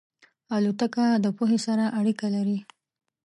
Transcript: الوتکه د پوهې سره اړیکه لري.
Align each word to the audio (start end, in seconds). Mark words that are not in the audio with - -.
الوتکه 0.55 1.05
د 1.23 1.25
پوهې 1.37 1.59
سره 1.65 1.85
اړیکه 1.99 2.27
لري. 2.35 2.59